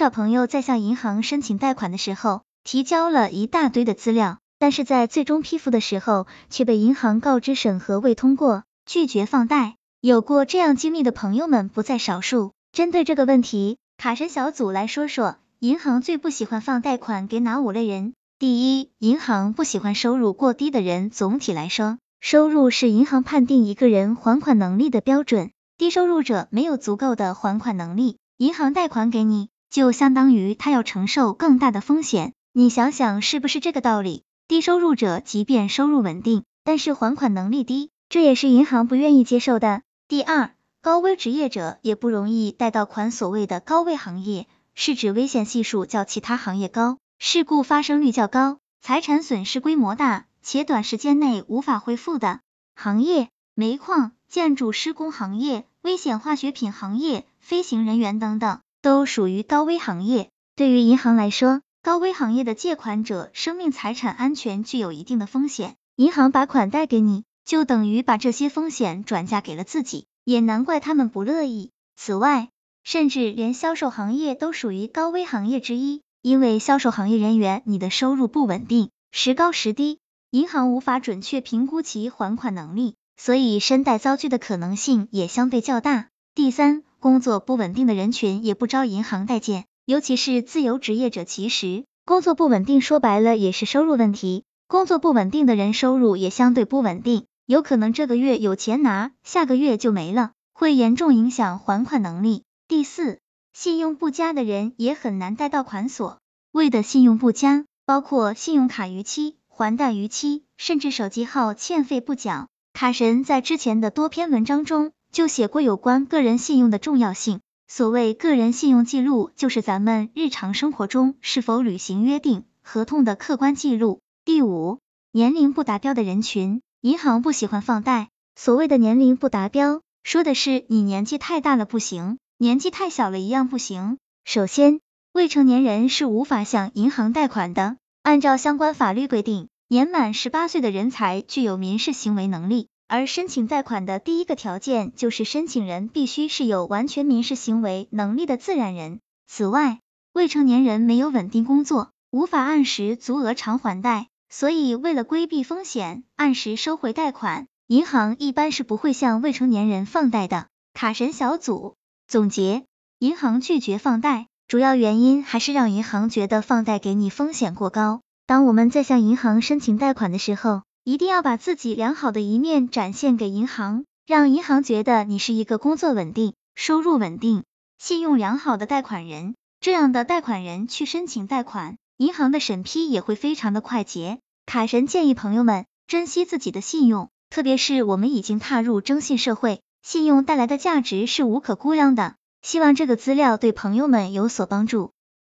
[0.00, 9.76] 少朋友在向银行申请贷款的时候，提交了一大堆的资料，但是在最终批复的时候，却被银行告知审核未通过，拒绝放贷。
[10.00, 12.52] 有过这样经历的朋友们不在少数。
[12.72, 18.14] 针对这个问题，卡神小组来说说，银行最不喜欢放贷款给哪五类人？
[18.38, 21.10] 第一，银行不喜欢收入过低的人。
[21.10, 25.50] 总体来说，收入是银行判定一个人还款能力的标准。
[25.76, 32.32] 低收入者没有足够的还款能力，银行贷款给你，就相当于他要承受更大的风险。
[32.52, 34.24] 你想想是不是这个道理？
[34.48, 39.82] 低收入者即便收入稳定，但是还款能力低，这也是银行不愿意接受的。
[40.08, 40.50] 第二，
[40.82, 43.12] 高危职业者也不容易贷到款。
[43.12, 52.40] 所谓的高危行业，是指危险系数较其他行业高，事故发生率较高，财产损失规模大，且短时间内无法恢复的
[52.74, 53.28] 行业。
[53.54, 60.30] 煤矿、建筑施工行业、危险化学品行业、飞行人员等等，都属于高危行业。
[60.56, 67.24] 对于银行来说，高危行业的借款者生命财产安全具有一定的风险，银行把款贷给你。
[67.42, 71.72] 就等于把这些风险转嫁给了自己，也难怪他们不乐意。
[71.96, 72.50] 此外，
[72.84, 79.98] 甚至连销售行业都属于高危行业之一，因为销售行业人员你的收入不稳定，时高时低，
[80.30, 86.10] 银行无法准确评估其还款能力，所以身贷遭拒的可能性也相对较大。
[86.36, 91.24] 第三，工作不稳定的人群也不招银行待见，尤其是自由职业者。
[91.24, 97.24] 其实，工作不稳定说白了也是收入问题，工作不稳定的人收入也相对不稳定。
[97.46, 102.44] 有可能这个月有钱拿，下个月就没了，会严重影响还款能力。
[102.68, 103.18] 第四，
[103.54, 105.88] 信用不佳的人也很难贷到款。
[105.88, 106.18] 所
[106.52, 112.48] 谓的信用不佳，包括信用卡逾期、还贷逾期，甚至手机号欠费不缴。
[112.74, 117.40] 卡神在之前的多篇文章中就写过有关个人信用的重要性。
[117.68, 124.00] 所谓个人信用记录，就是咱们日常生活中是否履行约定、合同的客观记录。
[124.24, 124.78] 第五，
[125.12, 126.62] 年龄不达标的人群。
[126.80, 133.98] 银行不喜欢放贷，所谓的年龄不达标，说的是你年纪太大了不行，年纪太小了一样不行。
[134.24, 134.80] 首先，
[135.12, 137.76] 未成年人是无法向银行贷款的。
[138.02, 148.98] 按照相关法律规定，年满十八岁的人才具有民事行为能力，而申请贷款的第一个条件就是申请人必须是有完全民事行为能力的自然人。
[149.28, 149.78] 此外，
[150.12, 154.08] 未成年人没有稳定工作，无法按时足额偿还贷。
[154.28, 160.48] 所以，为了规避风险，按时收回贷款，银行一般是不会向未成年人放贷的。
[160.74, 161.76] 卡神小组
[162.08, 162.64] 总结：
[162.98, 168.00] 银行拒绝放贷，主要原因还是让银行觉得放贷给你风险过高。
[168.26, 177.44] 当我们在向银行申请贷款的时候，一定要把自己良好的一面展现给银行，让银行觉得你是一个工作稳定、收入稳定、
[177.78, 179.34] 信用良好的贷款人。
[179.60, 181.76] 这样的贷款人去申请贷款。
[181.98, 184.20] 银行的审批也会非常的快捷。
[184.46, 192.14] 卡神建议朋友们珍惜自己的信用，特别是我们已经踏入征信社会，信用带来的价值是无可估量的。
[192.40, 194.92] 希望这个资料对朋友们有所帮助。